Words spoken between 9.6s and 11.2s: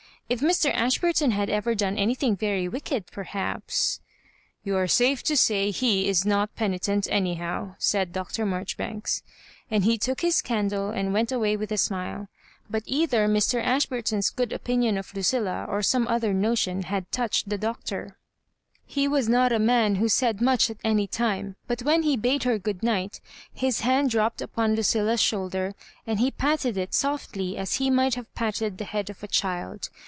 and ha took his candle and